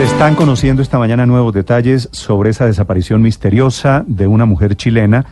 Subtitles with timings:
[0.00, 5.26] Se están conociendo esta mañana nuevos detalles sobre esa desaparición misteriosa de una mujer chilena,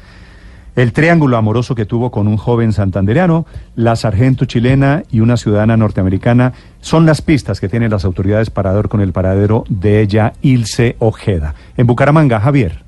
[0.77, 3.47] el triángulo amoroso que tuvo con un joven santandereano,
[3.77, 6.53] la sargento chilena y una ciudadana norteamericana
[6.83, 10.97] son las pistas que tienen las autoridades para dar con el paradero de ella, Ilse
[10.99, 11.55] Ojeda.
[11.79, 12.85] En Bucaramanga, Javier.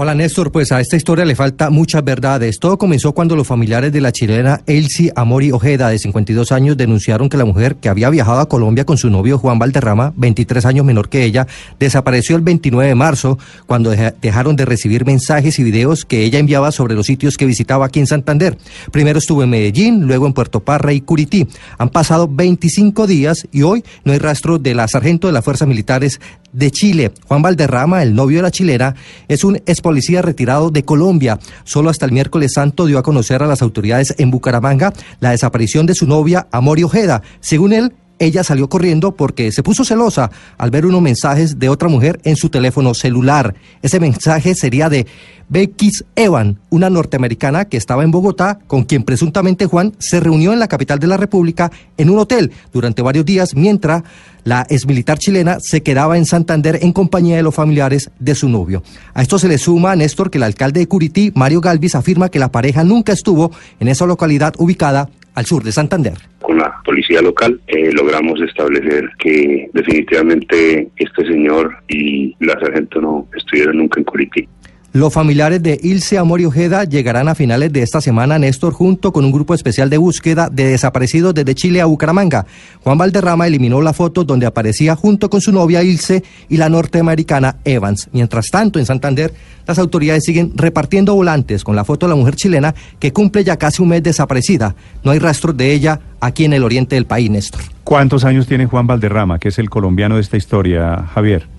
[0.00, 2.60] Hola Néstor, pues a esta historia le falta muchas verdades.
[2.60, 7.28] Todo comenzó cuando los familiares de la chilena Elsie Amori Ojeda, de 52 años, denunciaron
[7.28, 10.86] que la mujer que había viajado a Colombia con su novio Juan Valderrama, 23 años
[10.86, 11.48] menor que ella,
[11.80, 16.70] desapareció el 29 de marzo cuando dejaron de recibir mensajes y videos que ella enviaba
[16.70, 18.56] sobre los sitios que visitaba aquí en Santander.
[18.92, 21.48] Primero estuvo en Medellín, luego en Puerto Parra y Curití.
[21.76, 25.66] Han pasado 25 días y hoy no hay rastro de la sargento de las Fuerzas
[25.66, 26.20] Militares
[26.52, 27.12] de Chile.
[27.26, 28.94] Juan Valderrama, el novio de la chilena,
[29.28, 31.38] es un ex policía retirado de Colombia.
[31.64, 35.86] Solo hasta el miércoles santo dio a conocer a las autoridades en Bucaramanga la desaparición
[35.86, 37.22] de su novia, Amori Ojeda.
[37.40, 41.88] Según él, ella salió corriendo porque se puso celosa al ver unos mensajes de otra
[41.88, 43.54] mujer en su teléfono celular.
[43.82, 45.06] Ese mensaje sería de
[45.48, 50.58] Becky Evan, una norteamericana que estaba en Bogotá, con quien presuntamente Juan se reunió en
[50.58, 54.02] la capital de la República en un hotel durante varios días, mientras
[54.48, 58.82] la exmilitar chilena se quedaba en Santander en compañía de los familiares de su novio.
[59.12, 62.38] A esto se le suma, Néstor, que el alcalde de Curití, Mario Galvis, afirma que
[62.38, 66.14] la pareja nunca estuvo en esa localidad ubicada al sur de Santander.
[66.40, 73.28] Con la policía local eh, logramos establecer que definitivamente este señor y la sargento no
[73.36, 74.48] estuvieron nunca en Curití.
[74.94, 79.12] Los familiares de Ilse Amor y Ojeda llegarán a finales de esta semana, Néstor, junto
[79.12, 82.46] con un grupo especial de búsqueda de desaparecidos desde Chile a Bucaramanga.
[82.82, 87.56] Juan Valderrama eliminó la foto donde aparecía junto con su novia Ilse y la norteamericana
[87.66, 88.08] Evans.
[88.12, 89.34] Mientras tanto, en Santander,
[89.66, 93.58] las autoridades siguen repartiendo volantes con la foto de la mujer chilena que cumple ya
[93.58, 94.74] casi un mes desaparecida.
[95.04, 97.60] No hay rastros de ella aquí en el oriente del país, Néstor.
[97.84, 101.57] ¿Cuántos años tiene Juan Valderrama, que es el colombiano de esta historia, Javier?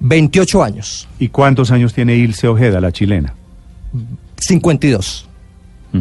[0.00, 1.08] 28 años.
[1.18, 3.34] ¿Y cuántos años tiene Ilse Ojeda, la chilena?
[4.36, 5.28] 52.
[5.92, 6.00] Mm.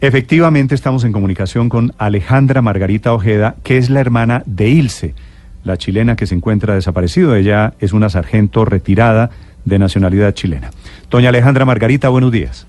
[0.00, 5.14] Efectivamente estamos en comunicación con Alejandra Margarita Ojeda, que es la hermana de Ilse,
[5.62, 7.34] la chilena que se encuentra desaparecido.
[7.36, 9.30] Ella es una sargento retirada
[9.66, 10.70] de nacionalidad chilena.
[11.10, 12.66] Doña Alejandra Margarita, buenos días.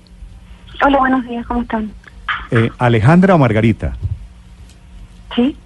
[0.84, 1.90] Hola, buenos días, ¿cómo están?
[2.50, 3.96] Eh, ¿Alejandra o Margarita?
[5.34, 5.56] Sí.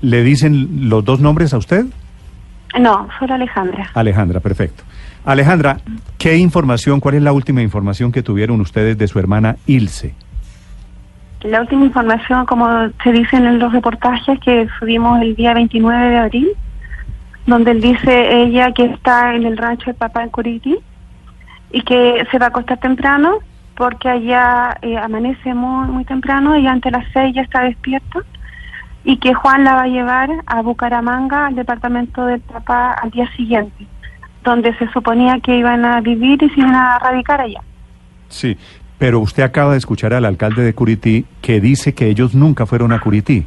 [0.00, 1.86] ¿Le dicen los dos nombres a usted?
[2.78, 3.90] No, solo Alejandra.
[3.94, 4.82] Alejandra, perfecto.
[5.24, 5.78] Alejandra,
[6.18, 10.14] ¿qué información, cuál es la última información que tuvieron ustedes de su hermana Ilse?
[11.42, 12.66] La última información, como
[13.02, 16.48] se dice en los reportajes que subimos el día 29 de abril,
[17.46, 20.76] donde él dice ella que está en el rancho de papá en Curiti
[21.70, 23.38] y que se va a acostar temprano
[23.76, 28.20] porque allá eh, amanece muy, muy temprano y ante las seis ya está despierta
[29.06, 33.30] y que Juan la va a llevar a Bucaramanga, al departamento del papá, al día
[33.36, 33.86] siguiente,
[34.42, 37.60] donde se suponía que iban a vivir y se iban a radicar allá.
[38.28, 38.58] Sí,
[38.98, 42.92] pero usted acaba de escuchar al alcalde de Curití que dice que ellos nunca fueron
[42.92, 43.46] a Curití.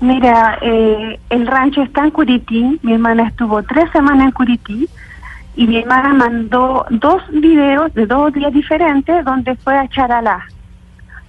[0.00, 4.88] Mira, eh, el rancho está en Curití, mi hermana estuvo tres semanas en Curití
[5.56, 10.46] y mi hermana mandó dos videos de dos días diferentes donde fue a Charalá.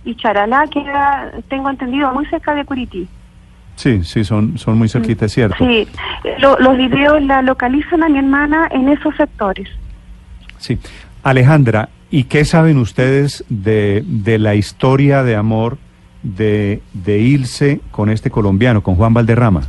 [0.06, 3.09] Y Charalá queda, tengo entendido, muy cerca de Curití.
[3.81, 5.55] Sí, sí, son, son muy cerquitas, ¿cierto?
[5.57, 5.87] Sí,
[6.37, 9.67] los videos la localizan a mi hermana en esos sectores.
[10.59, 10.77] Sí.
[11.23, 15.79] Alejandra, ¿y qué saben ustedes de, de la historia de amor
[16.21, 19.61] de, de Ilse con este colombiano, con Juan Valderrama?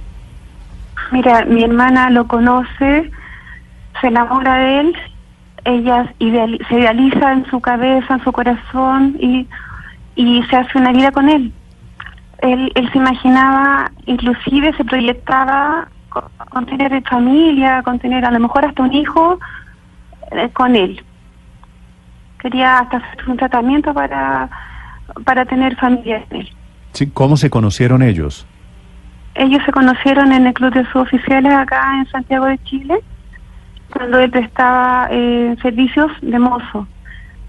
[1.10, 3.10] Mira, mi hermana lo conoce,
[3.98, 4.96] se enamora de él,
[5.64, 9.46] ella se idealiza en su cabeza, en su corazón y,
[10.16, 11.50] y se hace una vida con él
[12.42, 15.88] él, él se imaginaba, inclusive se proyectaba
[16.50, 19.38] con, tener familia, con tener a lo mejor hasta un hijo
[20.32, 21.00] eh, con él.
[22.40, 24.50] Quería hasta hacer un tratamiento para,
[25.24, 26.50] para tener familia con él.
[26.92, 28.46] Sí, ¿Cómo se conocieron ellos?
[29.34, 32.98] Ellos se conocieron en el Club de Suboficiales acá en Santiago de Chile,
[33.90, 36.86] cuando él prestaba eh, servicios de mozo.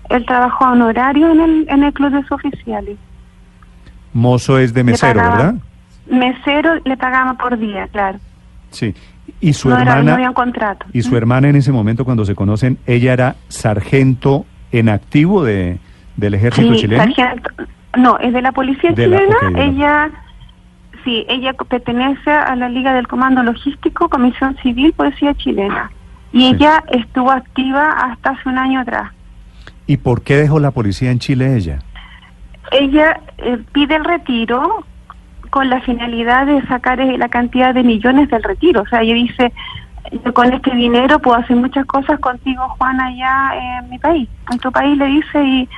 [0.10, 2.98] Él trabajó honorario en el, en el Club de Suboficiales.
[4.14, 5.56] Mozo es de mesero, ¿verdad?
[6.10, 8.20] Mesero le pagaba por día, claro.
[8.72, 8.94] Sí.
[9.40, 10.16] Y su hermana.
[10.16, 10.86] Era, contrato.
[10.94, 15.80] Y su hermana en ese momento, cuando se conocen, ella era sargento en activo de,
[16.18, 17.04] del ejército sí, chileno.
[17.04, 17.50] Sargento,
[17.98, 19.36] no, es de la policía chilena.
[19.56, 20.12] ella,
[21.04, 25.92] sí, ella pertenece a la Liga del Comando Logístico, Comisión Civil, Policía Chilena.
[26.32, 29.12] Y ella estuvo activa hasta hace un año atrás.
[29.86, 31.80] ¿Y por qué dejó la policía en Chile ella?
[32.72, 34.86] Ella eh, pide el retiro
[35.50, 38.82] con la finalidad de sacar eh, la cantidad de millones del retiro.
[38.82, 39.54] O sea, ella dice,
[40.26, 44.28] yo con este dinero puedo hacer muchas cosas contigo, Juan, allá en mi país.
[44.52, 45.70] En tu país le dice y...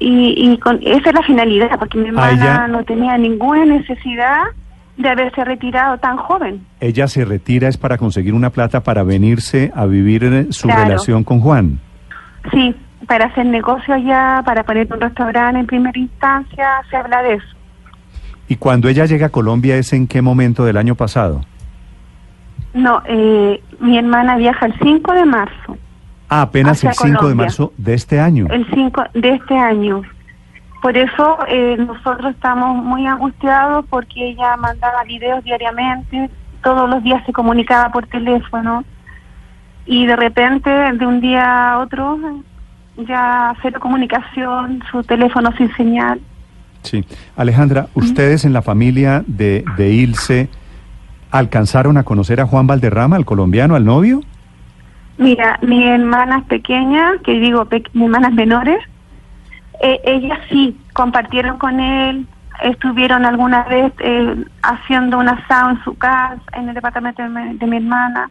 [0.00, 4.44] Y, con, esa es la finalidad, porque mi hermana no tenía ninguna necesidad
[4.98, 6.64] de haberse retirado tan joven.
[6.80, 11.24] Ella se retira es para conseguir una plata para venirse a vivir eh, su relación
[11.24, 11.80] con Juan.
[12.52, 12.76] Sí,
[13.06, 17.56] para hacer negocio allá, para poner un restaurante en primera instancia, se habla de eso.
[18.48, 21.42] ¿Y cuando ella llega a Colombia es en qué momento del año pasado?
[22.74, 25.76] No, eh, mi hermana viaja el 5 de marzo.
[26.28, 28.46] Ah, apenas el 5 de marzo de este año.
[28.50, 30.02] El 5 de este año.
[30.82, 36.30] Por eso eh, nosotros estamos muy angustiados porque ella mandaba videos diariamente,
[36.62, 38.84] todos los días se comunicaba por teléfono
[39.86, 42.18] y de repente de un día a otro
[43.06, 46.20] ya cero comunicación, su teléfono sin señal.
[46.82, 47.04] Sí.
[47.36, 50.48] Alejandra, ¿ustedes en la familia de, de Ilse
[51.30, 54.20] alcanzaron a conocer a Juan Valderrama, al colombiano, al novio?
[55.18, 58.78] Mira, mi hermanas pequeñas, que digo, mis hermanas menores,
[59.80, 62.26] eh, ellas sí compartieron con él,
[62.62, 67.76] estuvieron alguna vez eh, haciendo un asado en su casa, en el departamento de mi,
[67.76, 68.30] hermana,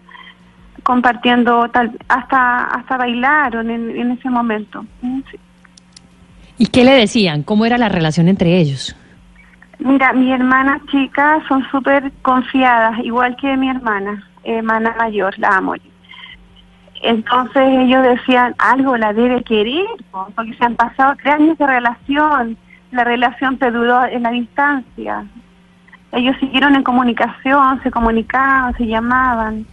[0.88, 4.86] compartiendo tal, hasta hasta bailaron en, ese momento.
[5.02, 5.20] Mm,
[6.58, 7.44] ¿Y qué le decían?
[7.44, 8.96] ¿Cómo era la relación entre ellos?
[9.80, 15.76] Mira, mis hermanas chicas son súper confiadas, igual que mi hermana, hermana mayor, la amo.
[17.04, 19.88] Entonces ellos decían, algo la debe querer,
[20.36, 22.58] porque se han pasado tres años de relación,
[22.92, 25.26] la relación duró en la distancia.
[26.14, 29.66] Ellos siguieron en comunicación, se comunicaban, se llamaban.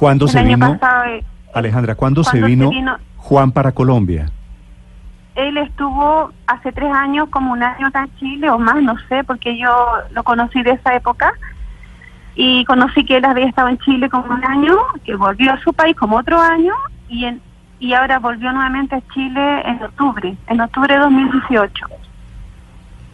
[0.00, 2.70] ¿Cuándo se vino, eh, Alejandra, ¿cuándo, se, vino
[3.18, 4.30] Juan para Colombia?
[5.34, 9.22] Él estuvo hace tres años, como un año acá en Chile, o más, no sé,
[9.24, 9.68] porque yo
[10.12, 11.34] lo conocí de esa época
[12.34, 14.74] y conocí que él había estado en Chile como un año,
[15.04, 16.72] que volvió a su país como otro año
[17.10, 17.42] y en,
[17.78, 21.86] y ahora volvió nuevamente a Chile en octubre, en octubre de 2018.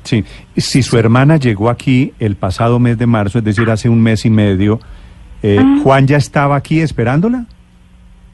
[0.04, 0.24] Sí,
[0.56, 4.24] si su hermana llegó aquí el pasado mes de marzo, es decir, hace un mes
[4.24, 4.78] y medio,
[5.42, 7.44] eh, ¿Juan ya estaba aquí esperándola?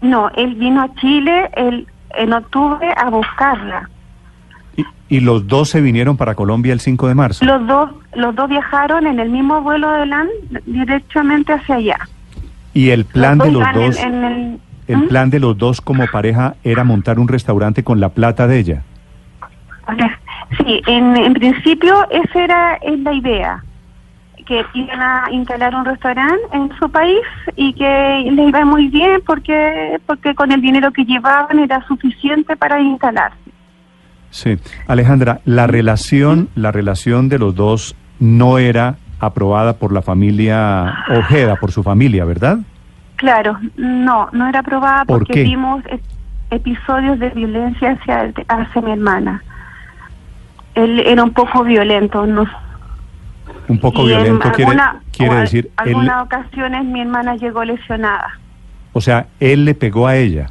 [0.01, 3.89] No, él vino a Chile en octubre a buscarla.
[5.13, 7.45] ¿Y los dos se vinieron para Colombia el 5 de marzo?
[7.45, 10.29] Los dos, los dos viajaron en el mismo vuelo de LAN
[10.65, 11.99] directamente hacia allá.
[12.73, 14.59] ¿Y el plan de los dos, el,
[14.89, 15.09] ¿Mm?
[15.09, 18.83] plan de los dos como pareja era montar un restaurante con la plata de ella?
[20.59, 23.65] Sí, en, en principio esa era la idea,
[24.43, 27.21] que iban a instalar un restaurante en su país
[27.57, 32.57] y que le iba muy bien porque porque con el dinero que llevaban era suficiente
[32.57, 33.33] para instalar.
[34.31, 41.05] Sí, Alejandra, la relación, la relación de los dos no era aprobada por la familia
[41.09, 42.59] Ojeda, por su familia, ¿verdad?
[43.17, 45.83] Claro, no, no era aprobada porque vimos
[46.51, 49.43] episodios de violencia hacia, hacia mi hermana.
[50.75, 52.47] Él era un poco violento, no.
[53.73, 54.77] Un poco violento quiere,
[55.17, 55.71] quiere decir.
[55.79, 58.39] En algunas ocasiones mi hermana llegó lesionada.
[58.93, 60.51] O sea, él le pegó a ella.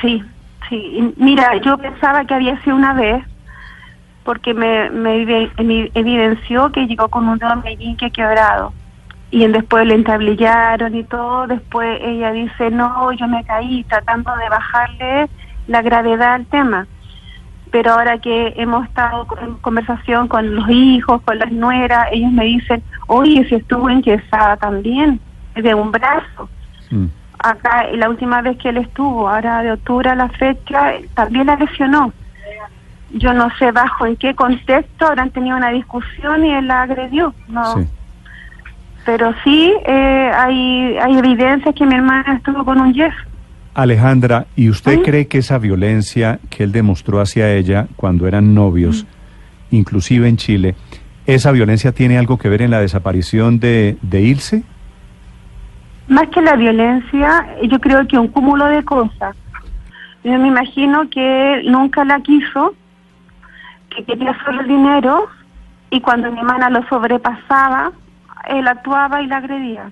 [0.00, 0.22] Sí.
[0.68, 3.24] Sí, mira, yo pensaba que había sido una vez,
[4.22, 5.50] porque me, me
[5.94, 8.72] evidenció que llegó con un dedo meñique quebrado.
[9.32, 11.48] Y después le entablillaron y todo.
[11.48, 15.28] Después ella dice, no, yo me caí tratando de bajarle
[15.66, 16.86] la gravedad al tema.
[17.70, 22.44] Pero ahora que hemos estado en conversación con los hijos, con las nueras, ellos me
[22.44, 25.20] dicen, oye, si estuvo enyesada también,
[25.54, 26.48] de un brazo.
[26.90, 27.06] Mm
[27.42, 31.56] acá la última vez que él estuvo, ahora de octubre a la fecha, también la
[31.56, 32.12] lesionó.
[33.12, 37.34] Yo no sé bajo en qué contexto habrán tenido una discusión y él la agredió.
[37.48, 37.84] No.
[39.04, 43.16] Pero sí eh, hay, hay evidencia que mi hermana estuvo con un yeso.
[43.74, 49.06] Alejandra, ¿y usted cree que esa violencia que él demostró hacia ella cuando eran novios,
[49.70, 50.74] inclusive en Chile,
[51.26, 54.64] esa violencia tiene algo que ver en la desaparición de, de Ilse?
[56.08, 59.36] Más que la violencia, yo creo que un cúmulo de cosas.
[60.24, 62.74] Yo me imagino que nunca la quiso,
[63.94, 65.28] que quería solo el dinero
[65.90, 67.92] y cuando mi hermana lo sobrepasaba,
[68.48, 69.90] él actuaba y la agredía.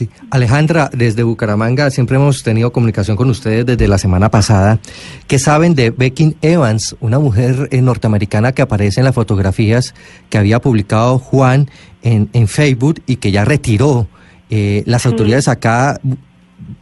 [0.00, 4.78] Sí, Alejandra, desde Bucaramanga siempre hemos tenido comunicación con ustedes desde la semana pasada.
[5.26, 9.94] ¿Qué saben de Becky Evans, una mujer eh, norteamericana que aparece en las fotografías
[10.30, 11.68] que había publicado Juan
[12.00, 14.08] en, en Facebook y que ya retiró?
[14.48, 16.00] Eh, las autoridades acá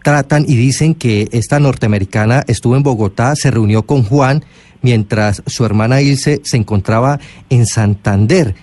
[0.05, 4.45] tratan y dicen que esta norteamericana estuvo en Bogotá, se reunió con Juan,
[4.81, 7.19] mientras su hermana Ilse se encontraba
[7.51, 8.55] en Santander.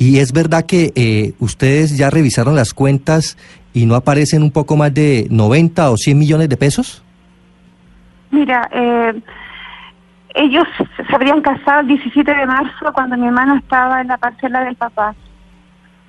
[0.00, 3.36] Y es verdad que eh, ustedes ya revisaron las cuentas
[3.72, 7.02] y no aparecen un poco más de 90 o 100 millones de pesos.
[8.30, 9.20] Mira, eh,
[10.34, 10.64] ellos
[10.96, 14.76] se habrían casado el 17 de marzo cuando mi hermana estaba en la parcela del
[14.76, 15.14] papá.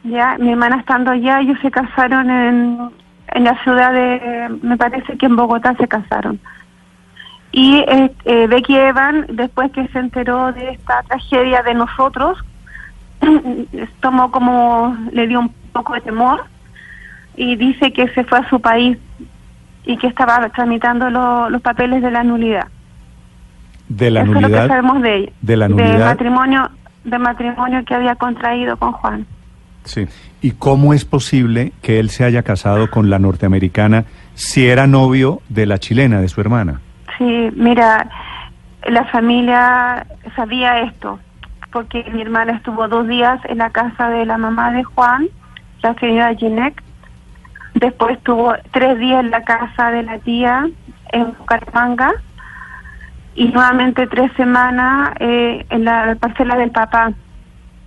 [0.03, 2.91] Ya, mi hermana estando allá, ellos se casaron en,
[3.27, 6.39] en la ciudad de, me parece que en Bogotá se casaron.
[7.51, 12.38] Y eh, eh, Becky Evan, después que se enteró de esta tragedia de nosotros,
[14.00, 16.46] tomó como, le dio un poco de temor
[17.36, 18.98] y dice que se fue a su país
[19.86, 21.10] y que estaba tramitando
[21.50, 22.68] los papeles de la nulidad.
[23.90, 24.50] De la Eso nulidad.
[24.50, 25.32] es lo que sabemos de ella.
[25.42, 26.06] de la nulidad.
[26.06, 26.70] matrimonio,
[27.04, 29.26] de matrimonio que había contraído con Juan.
[29.84, 30.06] Sí.
[30.42, 35.42] ¿Y cómo es posible que él se haya casado con la norteamericana si era novio
[35.50, 36.80] de la chilena, de su hermana?
[37.18, 38.08] Sí, mira,
[38.88, 41.20] la familia sabía esto,
[41.72, 45.28] porque mi hermana estuvo dos días en la casa de la mamá de Juan,
[45.82, 46.80] la señora Ginette.
[47.74, 50.68] Después estuvo tres días en la casa de la tía
[51.12, 52.12] en Bucaramanga
[53.36, 57.12] y nuevamente tres semanas eh, en la parcela del papá.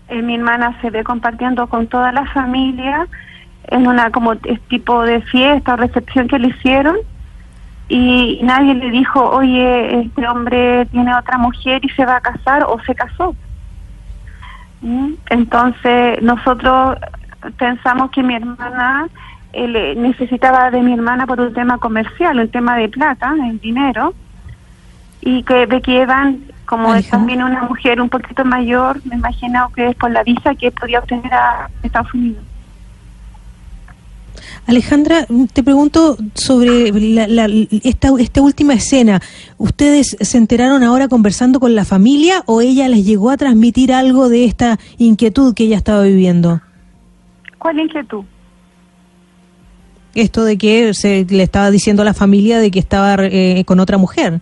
[0.09, 3.07] Eh, mi hermana se ve compartiendo con toda la familia
[3.69, 6.97] en una como tipo de fiesta o recepción que le hicieron
[7.88, 12.64] y nadie le dijo, oye, este hombre tiene otra mujer y se va a casar
[12.64, 13.35] o se casó.
[14.81, 15.12] ¿Mm?
[15.31, 16.99] Entonces nosotros
[17.59, 19.09] pensamos que mi hermana
[19.55, 23.59] eh, le- necesitaba de mi hermana por un tema comercial, un tema de plata, el
[23.61, 24.15] dinero,
[25.21, 29.89] y que Becky Evan, como es también una mujer un poquito mayor, me imagino que
[29.89, 32.43] es por la visa que podía obtener a Estados Unidos.
[34.67, 37.49] Alejandra, te pregunto sobre la- la-
[37.85, 39.21] esta, esta última escena.
[39.59, 44.29] ¿Ustedes se enteraron ahora conversando con la familia o ella les llegó a transmitir algo
[44.31, 46.61] de esta inquietud que ella estaba viviendo?
[47.59, 48.25] ¿Cuál inquietud?
[50.14, 53.80] Esto de que se le estaba diciendo a la familia de que estaba eh, con
[53.80, 54.40] otra mujer.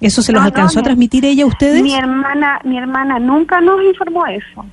[0.00, 1.82] ¿Eso se los No, no, alcanzó a mi- transmitir ella a ustedes?
[1.82, 4.66] Mi hermana, mi hermana nunca nos informó eso.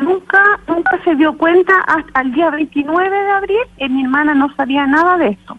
[0.00, 3.56] Nunca, nunca se dio cuenta hasta el día 29 de abril.
[3.78, 5.56] eh, mi hermana no sabía nada de esto.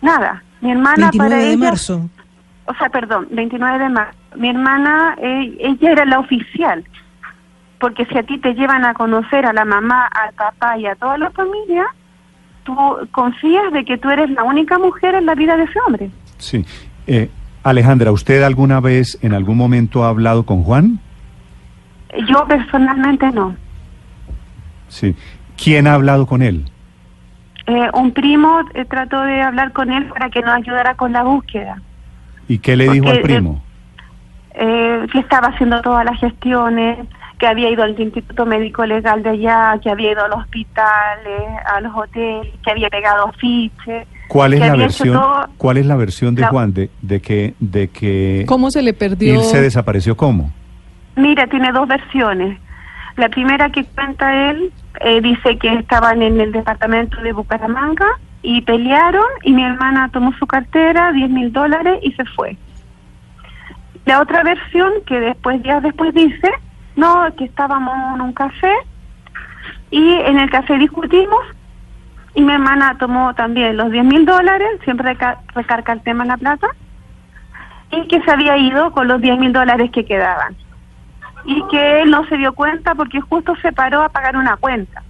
[0.00, 0.42] Nada.
[0.60, 2.08] Mi hermana 29 para de ella, marzo.
[2.66, 4.18] o sea, perdón, 29 de marzo.
[4.36, 6.84] Mi hermana, eh, ella era la oficial.
[7.78, 10.94] Porque si a ti te llevan a conocer a la mamá, al papá y a
[10.94, 11.84] toda la familia,
[12.64, 12.76] tú
[13.10, 16.10] confías de que tú eres la única mujer en la vida de ese hombre.
[16.38, 16.64] Sí.
[17.06, 17.30] Eh,
[17.62, 20.98] Alejandra, ¿usted alguna vez, en algún momento, ha hablado con Juan?
[22.28, 23.56] Yo personalmente no.
[24.88, 25.14] Sí.
[25.56, 26.64] ¿Quién ha hablado con él?
[27.66, 31.22] Eh, un primo eh, trató de hablar con él para que nos ayudara con la
[31.22, 31.80] búsqueda.
[32.48, 33.62] ¿Y qué le dijo al primo?
[34.54, 36.98] Eh, que estaba haciendo todas las gestiones,
[37.42, 41.42] que había ido al Instituto Médico Legal de allá, que había ido a los hospitales,
[41.74, 44.06] a los hoteles, que había pegado afiches.
[44.28, 45.18] ¿Cuál es la versión?
[45.18, 48.80] todo- ¿Cuál es la versión de La- Juan de, de que de que ¿Cómo se
[48.80, 49.34] le perdió?
[49.34, 50.52] Ilse desapareció cómo?
[51.16, 52.60] Mira, tiene dos versiones.
[53.16, 58.06] La primera que cuenta él eh, dice que estaban en el departamento de Bucaramanga
[58.42, 62.56] y pelearon y mi hermana tomó su cartera, 10 mil dólares y se fue.
[64.04, 66.48] La otra versión que después, días después dice,
[66.96, 68.72] no, que estábamos en un café
[69.90, 71.40] y en el café discutimos
[72.34, 76.28] y mi hermana tomó también los 10 mil dólares, siempre reca- recarga el tema en
[76.28, 76.68] la plata,
[77.90, 80.56] y que se había ido con los 10 mil dólares que quedaban.
[81.44, 85.02] Y que él no se dio cuenta porque justo se paró a pagar una cuenta.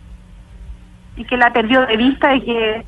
[1.17, 2.85] Y que la perdió de vista y que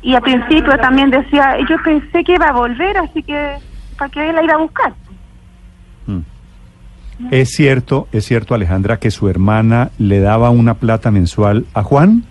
[0.00, 3.56] y al principio también decía yo pensé que iba a volver así que
[3.98, 4.92] para qué la iba a buscar
[6.06, 6.20] Mm.
[7.30, 12.24] ¿Es cierto, es cierto, Alejandra, que su hermana le daba una plata mensual a Juan?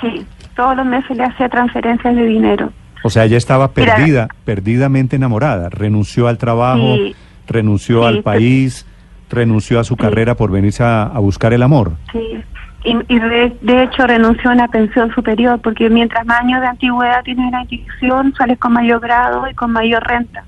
[0.00, 2.70] sí todos los meses le hacía transferencias de dinero
[3.02, 3.94] O sea, ella estaba Mira.
[3.96, 5.68] perdida, perdidamente enamorada.
[5.68, 7.14] Renunció al trabajo, Sí.
[7.46, 8.86] renunció Sí, al pero- país,
[9.30, 10.00] renunció a su Sí.
[10.00, 11.92] carrera por venirse a, a buscar el amor.
[12.12, 12.42] sí
[12.84, 16.68] y, y de, de hecho renunció a una pensión superior porque mientras más años de
[16.68, 20.44] antigüedad tienes la institución sales con mayor grado y con mayor renta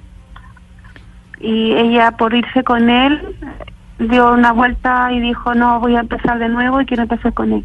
[1.41, 3.21] y ella por irse con él
[3.99, 7.53] dio una vuelta y dijo no voy a empezar de nuevo y quiero empezar con
[7.53, 7.65] él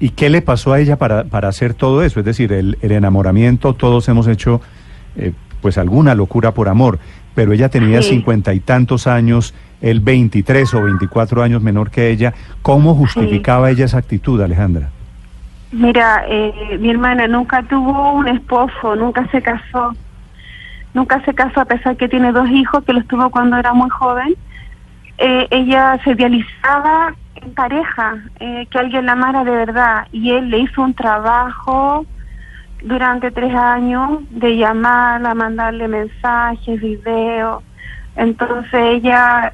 [0.00, 2.18] ¿Y qué le pasó a ella para, para hacer todo eso?
[2.18, 4.60] Es decir, el, el enamoramiento, todos hemos hecho
[5.16, 6.98] eh, pues alguna locura por amor,
[7.34, 8.10] pero ella tenía Sí.
[8.10, 12.34] cincuenta y tantos años, él 23 o 24 años menor que ella.
[12.60, 14.90] ¿Cómo justificaba ella esa actitud, Alejandra?
[15.70, 19.94] Mira, eh, mi hermana nunca tuvo un esposo, nunca se casó.
[20.94, 23.90] Nunca se casó a pesar que tiene dos hijos que los tuvo cuando era muy
[23.90, 24.34] joven.
[25.18, 30.06] Eh, ella se idealizaba en pareja, eh, que alguien la amara de verdad.
[30.12, 32.06] Y él le hizo un trabajo
[32.82, 37.62] durante tres años de llamarla, mandarle mensajes, videos.
[38.14, 39.52] Entonces ella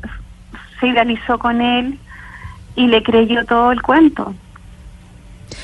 [0.79, 1.99] se idealizó con él
[2.77, 4.35] y le creyó todo el cuento.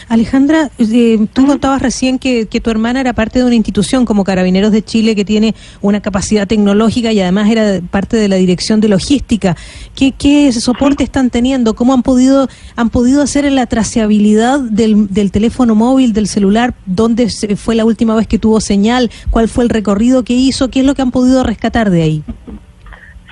[0.08, 4.24] Alejandra, eh, tú contabas recién que, que, tu hermana era parte de una institución como
[4.24, 8.80] Carabineros de Chile que tiene una capacidad tecnológica y además era parte de la dirección
[8.80, 9.56] de logística.
[9.94, 11.74] ¿Qué, qué soporte están teniendo?
[11.74, 16.74] ¿Cómo han podido han podido hacer la traceabilidad del, del teléfono móvil, del celular?
[16.86, 19.10] ¿Dónde fue la última vez que tuvo señal?
[19.30, 20.68] ¿Cuál fue el recorrido que hizo?
[20.68, 22.24] ¿Qué es lo que han podido rescatar de ahí?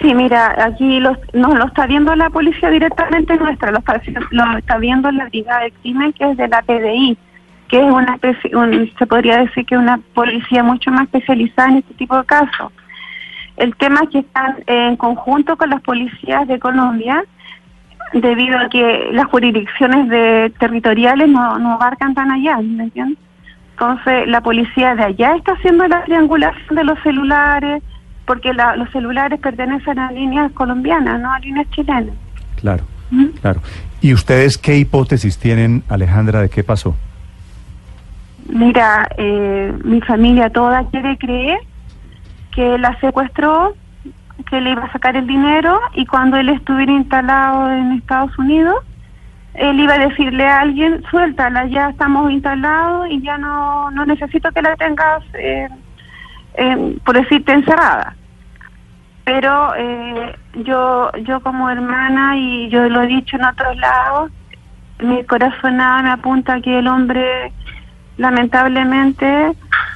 [0.00, 4.58] Sí, mira, aquí los, no lo está viendo la policía directamente nuestra, lo está, lo
[4.58, 7.16] está viendo la brigada de crimen que es de la PDI,
[7.68, 8.18] que es una
[8.54, 12.72] un, se podría decir que una policía mucho más especializada en este tipo de casos.
[13.56, 17.24] El tema es que están en conjunto con las policías de Colombia,
[18.12, 23.18] debido a que las jurisdicciones de territoriales no, no abarcan tan allá, ¿me entiendes?
[23.72, 27.82] Entonces, la policía de allá está haciendo la triangulación de los celulares,
[28.26, 32.14] porque la, los celulares pertenecen a líneas colombianas, no a líneas chilenas.
[32.56, 33.26] Claro, ¿Mm?
[33.40, 33.60] claro.
[34.00, 36.96] ¿Y ustedes qué hipótesis tienen, Alejandra, de qué pasó?
[38.48, 41.58] Mira, eh, mi familia toda quiere creer
[42.54, 43.74] que la secuestró,
[44.50, 48.76] que le iba a sacar el dinero y cuando él estuviera instalado en Estados Unidos,
[49.54, 54.50] él iba a decirle a alguien, suéltala, ya estamos instalados y ya no, no necesito
[54.50, 55.68] que la tengas eh,
[56.54, 58.16] eh, por decirte encerrada.
[59.24, 64.30] Pero eh, yo yo como hermana y yo lo he dicho en otros lados
[65.00, 67.52] mi corazón nada me apunta que el hombre
[68.16, 69.52] lamentablemente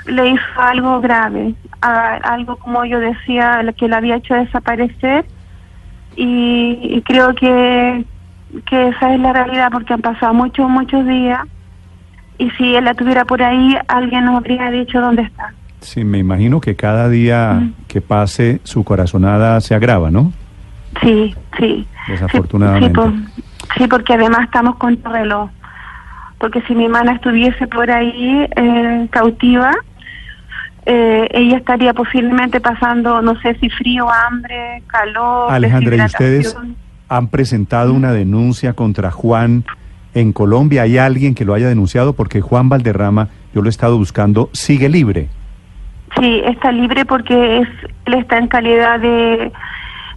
[0.06, 5.24] le hizo algo grave algo como yo decía que lo había hecho desaparecer.
[6.16, 8.04] Y, y creo que
[8.66, 11.40] que esa es la realidad porque han pasado muchos muchos días.
[12.38, 16.18] Y si él la tuviera por ahí alguien nos habría dicho dónde está Sí, me
[16.18, 20.32] imagino que cada día que pase su corazonada se agrava, ¿no?
[21.02, 21.86] Sí, sí.
[22.08, 23.00] Desafortunadamente.
[23.76, 25.50] Sí, porque además estamos con reloj.
[26.38, 29.72] Porque si mi hermana estuviese por ahí eh, cautiva,
[30.86, 35.52] eh, ella estaría posiblemente pasando, no sé si frío, hambre, calor.
[35.52, 36.56] Alejandra, ¿y ustedes
[37.08, 39.64] han presentado una denuncia contra Juan
[40.14, 40.82] en Colombia?
[40.82, 42.12] ¿Hay alguien que lo haya denunciado?
[42.14, 45.28] Porque Juan Valderrama, yo lo he estado buscando, sigue libre.
[46.16, 47.68] Sí, está libre porque es,
[48.06, 49.52] él está en calidad de,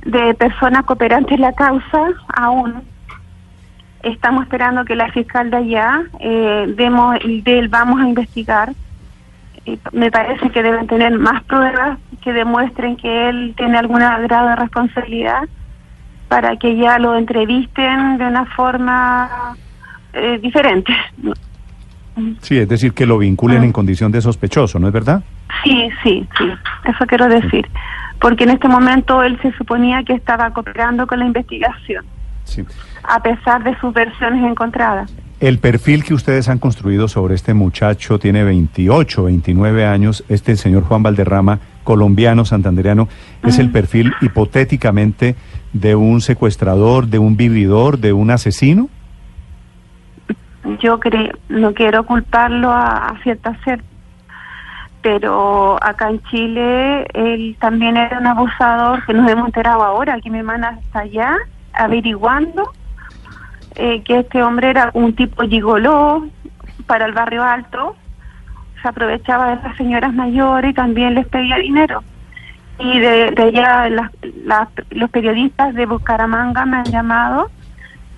[0.06, 2.84] de persona cooperante en la causa aún.
[4.04, 8.74] Estamos esperando que la fiscal de allá eh, demos, de él vamos a investigar.
[9.92, 14.56] me parece que deben tener más pruebas que demuestren que él tiene alguna grado de
[14.56, 15.44] responsabilidad
[16.28, 19.56] para que ya lo entrevisten de una forma
[20.14, 20.94] eh, diferente.
[22.42, 25.24] Sí, es decir, que lo vinculen en condición de sospechoso, ¿no es verdad?
[25.64, 26.46] Sí, sí, sí,
[26.86, 27.68] eso quiero decir.
[28.20, 32.06] Porque en este momento él se suponía que estaba cooperando con la investigación,
[32.44, 32.64] sí.
[33.04, 35.12] a pesar de sus versiones encontradas.
[35.40, 40.84] El perfil que ustedes han construido sobre este muchacho tiene 28, 29 años, este señor
[40.84, 43.08] Juan Valderrama, colombiano, santandereano,
[43.42, 45.36] es el perfil hipotéticamente
[45.74, 48.90] de un secuestrador, de un vividor, de un asesino
[50.80, 53.84] yo creo, no quiero culparlo a, a cierta ser,
[55.02, 60.30] pero acá en Chile él también era un abusador que nos hemos enterado ahora, que
[60.30, 61.38] mi hermana está allá
[61.74, 62.72] averiguando
[63.76, 66.28] eh, que este hombre era un tipo gigoló
[66.86, 67.96] para el barrio alto,
[68.82, 72.04] se aprovechaba de las señoras mayores y también les pedía dinero.
[72.80, 73.90] Y de, de allá
[74.90, 77.50] los periodistas de Bucaramanga me han llamado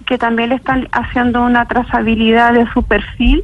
[0.06, 3.44] que también le están haciendo una trazabilidad de su perfil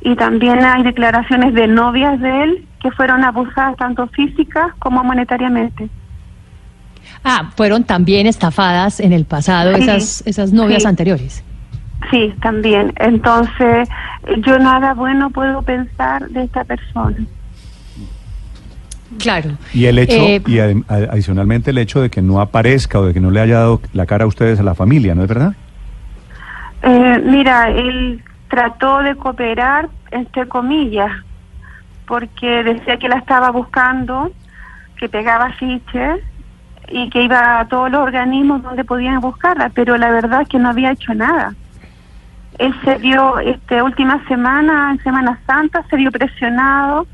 [0.00, 5.88] y también hay declaraciones de novias de él que fueron abusadas tanto físicas como monetariamente.
[7.24, 11.42] Ah, fueron también estafadas en el pasado esas esas novias anteriores.
[12.10, 12.92] Sí, también.
[12.96, 13.88] Entonces,
[14.44, 17.16] yo nada bueno puedo pensar de esta persona.
[19.18, 19.52] Claro.
[19.72, 23.20] Y el hecho, eh, y adicionalmente el hecho de que no aparezca o de que
[23.20, 25.54] no le haya dado la cara a ustedes a la familia, ¿no es verdad?
[26.82, 31.10] Eh, mira, él trató de cooperar, entre comillas,
[32.06, 34.30] porque decía que la estaba buscando,
[34.96, 36.20] que pegaba fiches
[36.88, 40.58] y que iba a todos los organismos donde podían buscarla, pero la verdad es que
[40.58, 41.54] no había hecho nada.
[42.58, 47.06] Él se vio esta última semana, en Semana Santa, se vio presionado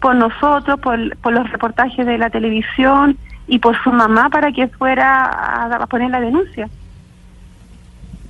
[0.00, 3.16] por nosotros, por, por los reportajes de la televisión
[3.46, 5.24] y por su mamá para que fuera
[5.64, 6.68] a, poner la denuncia.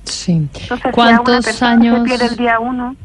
[0.03, 0.47] Sí.
[0.91, 1.99] ¿Cuántos años?
[1.99, 2.95] Se pierde el día uno.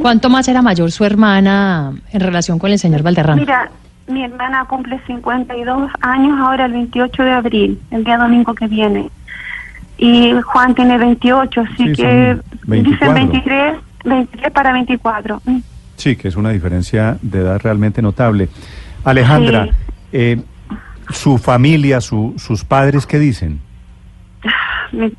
[0.00, 3.40] ¿Cuánto más era mayor su hermana en relación con el señor Valderrama?
[3.40, 3.70] Mira,
[4.08, 9.10] mi hermana cumple 52 años ahora el 28 de abril, el día domingo que viene.
[9.98, 15.42] Y Juan tiene 28, así que dicen 23, 23 para 24.
[15.44, 15.58] Mm.
[15.96, 18.48] Sí, que es una diferencia de edad realmente notable.
[19.04, 19.68] Alejandra,
[20.12, 20.42] eh,
[21.10, 23.60] su familia, su, sus padres, ¿qué dicen?
[24.92, 25.12] Mi,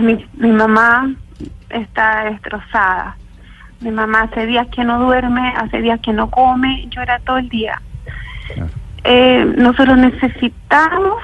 [0.00, 1.10] mi, mi mamá
[1.70, 3.16] está destrozada.
[3.80, 7.48] Mi mamá hace días que no duerme, hace días que no come, llora todo el
[7.48, 7.80] día.
[9.04, 11.20] Eh, nosotros necesitamos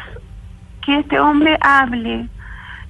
[0.85, 2.29] que este hombre hable,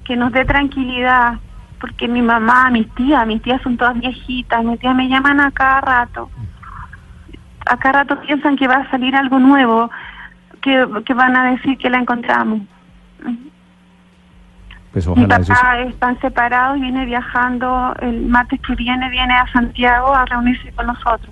[0.05, 1.35] que nos dé tranquilidad,
[1.79, 5.51] porque mi mamá, mis tías, mis tías son todas viejitas, mis tías me llaman a
[5.51, 6.31] cada rato.
[7.67, 9.91] A cada rato piensan que va a salir algo nuevo,
[10.61, 12.61] que, que van a decir que la encontramos.
[14.91, 20.25] Pues Mi papá están separados viene viajando el martes que viene, viene a Santiago a
[20.25, 21.29] reunirse con nosotros.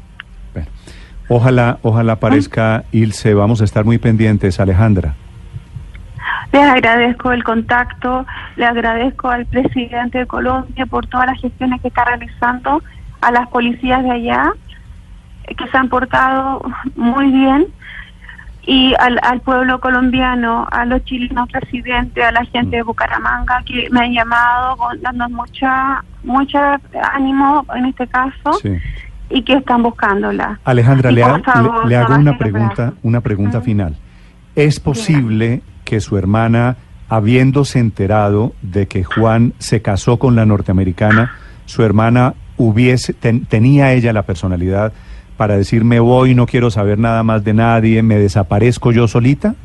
[1.30, 5.16] Ojalá, ojalá aparezca Ilse, vamos a estar muy pendientes, Alejandra.
[6.54, 11.90] Les agradezco el contacto, le agradezco al presidente de Colombia por todas las gestiones que
[11.90, 12.82] está realizando,
[13.20, 14.54] a las policías de allá,
[15.58, 16.62] que se han portado
[16.96, 17.68] muy bien,
[18.68, 23.88] y al, al pueblo colombiano, a los chilenos residentes, a la gente de Bucaramanga, que
[23.92, 26.78] me han llamado dando mucha, mucha
[27.14, 28.60] ánimo en este caso.
[29.30, 30.60] y que están buscándola.
[30.66, 31.22] Alejandra, le,
[31.86, 33.96] le, hago una pregunta, una pregunta final.
[34.56, 36.76] ¿Es posible que su hermana,
[37.10, 41.32] habiéndose enterado de que Juan se casó con la norteamericana,
[41.66, 44.92] su hermana hubiese tenía ella la personalidad
[45.38, 49.56] para decir me voy, no quiero saber nada más de nadie, me desaparezco yo solita?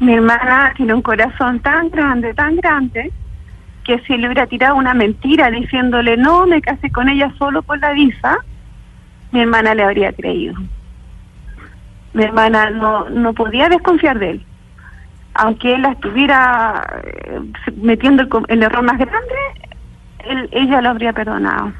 [0.00, 3.12] Mi hermana tiene un corazón tan grande, tan grande,
[3.84, 7.78] que si le hubiera tirado una mentira diciéndole no, me casé con ella solo por
[7.78, 8.38] la visa,
[9.30, 10.54] mi hermana le habría creído.
[12.12, 14.46] Mi hermana no, no podía desconfiar de él
[15.34, 17.40] aunque él la estuviera eh,
[17.76, 19.34] metiendo el, error más grande,
[20.52, 21.72] ella lo habría perdonado.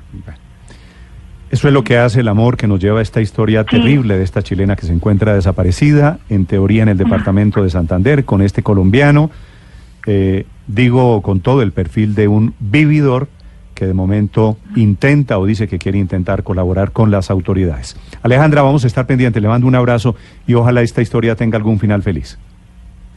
[1.50, 4.24] Eso es lo que hace el amor que nos lleva a esta historia terrible de
[4.24, 8.62] esta chilena que se encuentra desaparecida, en teoría en el departamento de Santander, con este
[8.62, 9.30] colombiano,
[10.06, 13.28] eh, digo con todo el perfil de un vividor
[13.74, 17.96] que de momento intenta o dice que quiere intentar colaborar con las autoridades.
[18.22, 21.78] Alejandra, vamos a estar pendientes, le mando un abrazo y ojalá esta historia tenga algún
[21.78, 22.38] final feliz.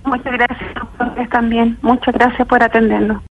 [0.03, 0.77] Muchas gracias
[1.29, 1.77] también.
[1.81, 3.21] Muchas gracias por atendernos.